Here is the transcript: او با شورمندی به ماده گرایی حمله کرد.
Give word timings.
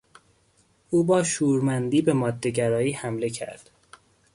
او 0.89 1.03
با 1.03 1.23
شورمندی 1.23 2.01
به 2.01 2.13
ماده 2.13 2.49
گرایی 2.49 2.91
حمله 2.93 3.29
کرد. 3.29 3.69